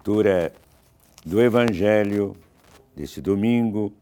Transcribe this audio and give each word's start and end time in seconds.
Leitura 0.00 0.50
do 1.26 1.42
Evangelho 1.42 2.34
desse 2.96 3.20
domingo, 3.20 3.92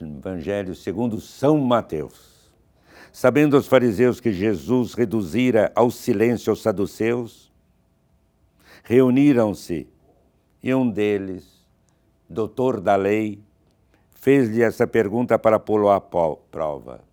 Evangelho 0.00 0.74
segundo 0.74 1.20
São 1.20 1.58
Mateus. 1.58 2.50
Sabendo 3.12 3.58
os 3.58 3.66
fariseus 3.66 4.18
que 4.18 4.32
Jesus 4.32 4.94
reduzira 4.94 5.70
ao 5.74 5.90
silêncio 5.90 6.54
os 6.54 6.62
saduceus, 6.62 7.52
reuniram-se 8.82 9.86
e 10.62 10.74
um 10.74 10.88
deles, 10.88 11.68
doutor 12.26 12.80
da 12.80 12.96
lei, 12.96 13.42
fez-lhe 14.10 14.62
essa 14.62 14.86
pergunta 14.86 15.38
para 15.38 15.60
pô-lo 15.60 15.90
à 15.90 16.00
prova: 16.00 17.04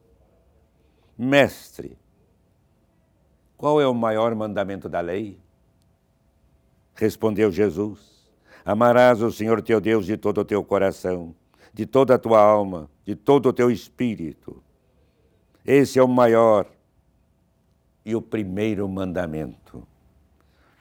Mestre, 1.18 1.98
qual 3.58 3.82
é 3.82 3.88
o 3.88 3.94
maior 3.94 4.34
mandamento 4.34 4.88
da 4.88 5.02
lei? 5.02 5.38
Respondeu 6.96 7.52
Jesus: 7.52 8.30
Amarás 8.64 9.22
o 9.22 9.32
Senhor 9.32 9.62
teu 9.62 9.82
Deus 9.82 10.06
de 10.06 10.18
todo 10.18 10.42
o 10.42 10.46
teu 10.46 10.64
coração, 10.64 11.36
de 11.74 11.86
toda 11.86 12.16
a 12.16 12.20
tua 12.20 12.40
alma, 12.40 12.90
de 13.06 13.16
todo 13.16 13.50
o 13.50 13.54
teu 13.54 13.72
espírito. 13.72 14.62
Esse 15.66 16.00
é 16.00 16.04
o 16.04 16.08
maior 16.08 16.68
e 18.06 18.16
o 18.16 18.22
primeiro 18.22 18.88
mandamento. 18.88 19.88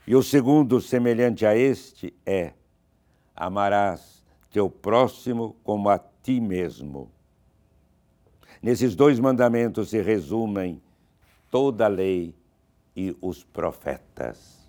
E 0.07 0.15
o 0.15 0.23
segundo, 0.23 0.81
semelhante 0.81 1.47
a 1.47 1.57
este, 1.57 2.13
é: 2.27 2.53
amarás 3.35 4.25
teu 4.51 4.69
próximo 4.69 5.57
como 5.63 5.89
a 5.89 5.99
ti 5.99 6.41
mesmo. 6.41 7.11
Nesses 8.61 8.95
dois 8.95 9.19
mandamentos 9.19 9.89
se 9.91 10.03
resumem 10.03 10.83
toda 11.51 11.87
a 11.87 11.89
lei 11.89 12.35
e 12.95 13.17
os 13.23 13.43
profetas 13.43 14.60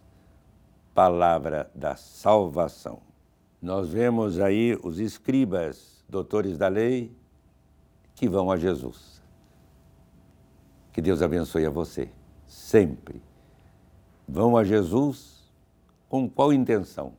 palavra 0.94 1.70
da 1.74 1.96
salvação. 1.96 3.02
Nós 3.62 3.90
vemos 3.90 4.40
aí 4.40 4.78
os 4.84 5.00
escribas, 5.00 6.04
doutores 6.10 6.58
da 6.58 6.68
lei, 6.68 7.16
que 8.16 8.28
vão 8.28 8.52
a 8.52 8.58
Jesus. 8.58 9.22
Que 10.92 11.02
Deus 11.02 11.22
abençoe 11.22 11.66
a 11.66 11.70
você, 11.70 12.10
sempre. 12.46 13.22
Vão 14.28 14.58
a 14.58 14.64
Jesus 14.64 15.52
com 16.10 16.30
qual 16.30 16.52
intenção? 16.52 17.14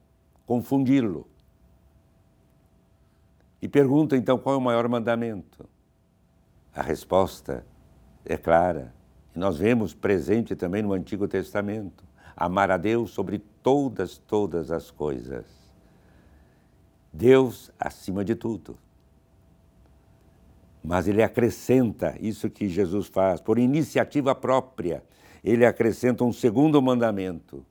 Confundi-lo. 0.45 1.27
E 3.61 3.69
pergunta 3.69 4.17
então 4.17 4.37
qual 4.39 4.57
é 4.57 4.59
o 4.59 4.61
maior 4.61 4.87
mandamento. 4.89 5.69
A 6.75 6.83
resposta 6.83 7.65
é 8.25 8.37
clara. 8.37 8.93
E 9.35 9.39
nós 9.39 9.57
vemos 9.57 9.95
presente 9.95 10.57
também 10.57 10.83
no 10.83 10.93
Antigo 10.93 11.29
Testamento 11.29 12.12
amar 12.37 12.71
a 12.71 12.77
Deus 12.77 13.11
sobre 13.11 13.39
todas, 13.39 14.19
todas 14.19 14.71
as 14.71 14.91
coisas. 14.91 15.47
Deus 17.13 17.71
acima 17.79 18.25
de 18.25 18.35
tudo. 18.35 18.79
Mas 20.83 21.07
ele 21.07 21.23
acrescenta 21.23 22.17
isso 22.21 22.51
que 22.51 22.69
Jesus 22.69 23.07
faz, 23.07 23.41
por 23.41 23.59
iniciativa 23.59 24.35
própria, 24.35 25.05
ele 25.45 25.65
acrescenta 25.65 26.25
um 26.25 26.33
segundo 26.33 26.81
mandamento: 26.83 27.65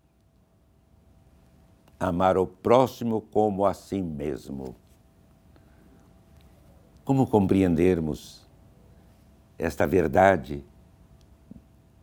amar 2.00 2.38
o 2.38 2.48
próximo 2.48 3.22
como 3.22 3.66
a 3.66 3.74
si 3.74 4.02
mesmo. 4.02 4.76
Como 7.04 7.28
compreendermos 7.28 8.48
esta 9.58 9.86
verdade 9.86 10.64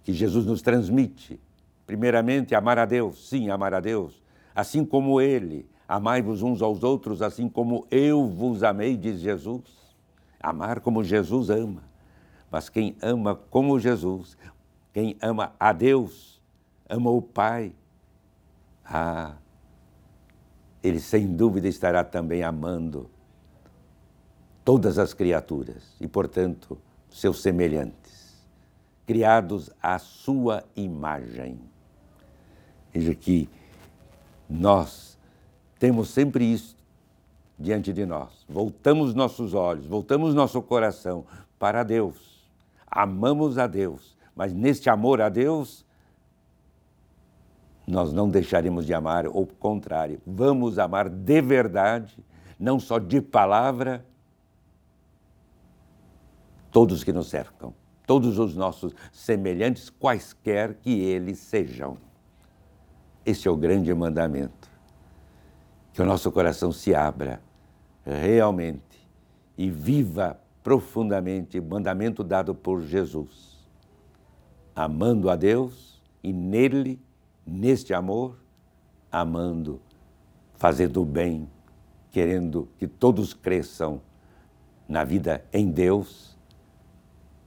que 0.03 0.13
Jesus 0.13 0.45
nos 0.45 0.61
transmite? 0.61 1.41
Primeiramente, 1.89 2.55
amar 2.55 2.79
a 2.79 2.85
Deus, 2.85 3.31
sim, 3.31 3.49
amar 3.49 3.73
a 3.73 3.81
Deus, 3.81 4.23
assim 4.55 4.85
como 4.85 5.23
Ele. 5.23 5.67
Amai-vos 5.89 6.43
uns 6.43 6.61
aos 6.61 6.83
outros, 6.83 7.23
assim 7.23 7.49
como 7.49 7.87
eu 7.91 8.29
vos 8.29 8.63
amei, 8.63 8.95
diz 8.95 9.21
Jesus. 9.21 9.97
Amar 10.39 10.81
como 10.81 11.03
Jesus 11.03 11.49
ama. 11.49 11.83
Mas 12.51 12.69
quem 12.69 12.95
ama 13.01 13.35
como 13.35 13.81
Jesus, 13.81 14.37
quem 14.93 15.17
ama 15.23 15.55
a 15.59 15.73
Deus, 15.73 16.43
ama 16.91 17.09
o 17.09 17.23
Pai, 17.23 17.73
ah, 18.85 19.37
ele 20.83 21.01
sem 21.01 21.35
dúvida 21.35 21.69
estará 21.69 22.05
também 22.05 22.43
amando 22.43 23.09
todas 24.63 24.99
as 24.99 25.15
criaturas 25.15 25.97
e, 25.99 26.07
portanto, 26.07 26.77
seus 27.09 27.41
semelhantes, 27.41 28.47
criados 29.07 29.71
à 29.83 29.99
sua 29.99 30.63
imagem. 30.77 31.59
Veja 32.93 33.15
que 33.15 33.49
nós 34.49 35.19
temos 35.79 36.09
sempre 36.11 36.45
isso 36.45 36.77
diante 37.59 37.93
de 37.93 38.07
nós. 38.07 38.45
Voltamos 38.49 39.15
nossos 39.15 39.55
olhos, 39.55 39.87
voltamos 39.87 40.35
nosso 40.35 40.61
coração 40.63 41.25
para 41.59 41.83
Deus. 41.83 42.47
Amamos 42.87 43.59
a 43.59 43.67
Deus, 43.67 44.17
mas 44.35 44.55
neste 44.55 44.89
amor 44.89 45.21
a 45.21 45.29
Deus, 45.29 45.85
nós 47.87 48.13
não 48.13 48.29
deixaremos 48.29 48.87
de 48.87 48.95
amar, 48.95 49.27
ou 49.27 49.47
contrário, 49.47 50.21
vamos 50.27 50.79
amar 50.79 51.09
de 51.09 51.41
verdade, 51.41 52.25
não 52.59 52.79
só 52.79 52.99
de 52.99 53.21
palavra, 53.21 54.05
todos 56.71 57.03
que 57.03 57.13
nos 57.13 57.29
cercam, 57.29 57.75
todos 58.07 58.39
os 58.39 58.55
nossos 58.55 58.95
semelhantes, 59.13 59.91
quaisquer 59.91 60.75
que 60.75 61.01
eles 61.01 61.39
sejam. 61.39 61.99
Esse 63.25 63.49
é 63.49 63.51
o 63.51 63.57
grande 63.57 63.93
mandamento. 63.93 64.69
Que 65.93 66.03
o 66.03 66.05
nosso 66.05 66.31
coração 66.31 66.73
se 66.73 66.95
abra 66.95 67.41
realmente 68.05 69.09
e 69.57 69.71
viva 69.71 70.39
profundamente 70.63 71.59
o 71.59 71.63
mandamento 71.63 72.23
dado 72.23 72.55
por 72.55 72.83
Jesus. 72.83 73.59
Amando 74.75 75.29
a 75.29 75.37
Deus 75.37 76.03
e 76.23 76.33
nele, 76.33 77.01
neste 77.47 77.93
amor, 77.93 78.39
amando, 79.11 79.81
fazendo 80.55 81.03
o 81.03 81.05
bem, 81.05 81.49
querendo 82.11 82.69
que 82.79 82.87
todos 82.87 83.35
cresçam 83.35 84.01
na 84.89 85.05
vida 85.05 85.45
em 85.53 85.71
Deus, 85.71 86.39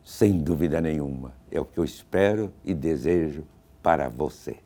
sem 0.04 0.38
dúvida 0.38 0.82
nenhuma. 0.82 1.34
É 1.50 1.60
o 1.60 1.66
que 1.66 1.78
eu 1.78 1.84
espero 1.84 2.52
e 2.64 2.74
desejo 2.74 3.46
para 3.82 4.10
você. 4.10 4.58